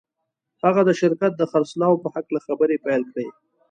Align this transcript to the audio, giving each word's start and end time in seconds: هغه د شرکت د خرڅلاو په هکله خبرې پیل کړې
هغه 0.63 0.81
د 0.87 0.91
شرکت 1.01 1.31
د 1.37 1.43
خرڅلاو 1.51 2.01
په 2.03 2.07
هکله 2.15 2.39
خبرې 2.47 2.75
پیل 2.85 3.03
کړې 3.11 3.27